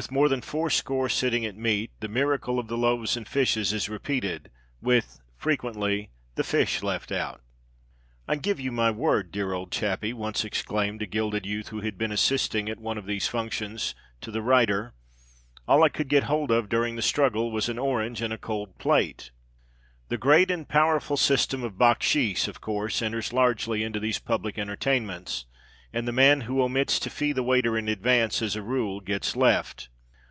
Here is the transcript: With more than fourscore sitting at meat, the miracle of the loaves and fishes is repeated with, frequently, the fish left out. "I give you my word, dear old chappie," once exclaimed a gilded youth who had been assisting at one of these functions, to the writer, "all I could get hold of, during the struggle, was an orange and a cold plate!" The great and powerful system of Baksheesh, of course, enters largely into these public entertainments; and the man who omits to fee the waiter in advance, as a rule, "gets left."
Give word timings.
With 0.00 0.10
more 0.10 0.28
than 0.28 0.42
fourscore 0.42 1.08
sitting 1.08 1.46
at 1.46 1.54
meat, 1.56 1.92
the 2.00 2.08
miracle 2.08 2.58
of 2.58 2.66
the 2.66 2.76
loaves 2.76 3.16
and 3.16 3.28
fishes 3.28 3.72
is 3.72 3.88
repeated 3.88 4.50
with, 4.82 5.20
frequently, 5.36 6.10
the 6.34 6.42
fish 6.42 6.82
left 6.82 7.12
out. 7.12 7.42
"I 8.26 8.34
give 8.34 8.58
you 8.58 8.72
my 8.72 8.90
word, 8.90 9.30
dear 9.30 9.52
old 9.52 9.70
chappie," 9.70 10.12
once 10.12 10.44
exclaimed 10.44 11.00
a 11.02 11.06
gilded 11.06 11.46
youth 11.46 11.68
who 11.68 11.80
had 11.82 11.96
been 11.96 12.10
assisting 12.10 12.68
at 12.68 12.80
one 12.80 12.98
of 12.98 13.06
these 13.06 13.28
functions, 13.28 13.94
to 14.22 14.32
the 14.32 14.42
writer, 14.42 14.94
"all 15.68 15.84
I 15.84 15.90
could 15.90 16.08
get 16.08 16.24
hold 16.24 16.50
of, 16.50 16.68
during 16.68 16.96
the 16.96 17.00
struggle, 17.00 17.52
was 17.52 17.68
an 17.68 17.78
orange 17.78 18.20
and 18.20 18.32
a 18.32 18.36
cold 18.36 18.76
plate!" 18.78 19.30
The 20.08 20.18
great 20.18 20.50
and 20.50 20.68
powerful 20.68 21.16
system 21.16 21.62
of 21.62 21.78
Baksheesh, 21.78 22.48
of 22.48 22.60
course, 22.60 23.00
enters 23.00 23.32
largely 23.32 23.84
into 23.84 24.00
these 24.00 24.18
public 24.18 24.58
entertainments; 24.58 25.46
and 25.96 26.08
the 26.08 26.12
man 26.12 26.40
who 26.40 26.60
omits 26.60 26.98
to 26.98 27.08
fee 27.08 27.30
the 27.30 27.40
waiter 27.44 27.78
in 27.78 27.86
advance, 27.88 28.42
as 28.42 28.56
a 28.56 28.62
rule, 28.62 29.00
"gets 29.00 29.36
left." 29.36 29.88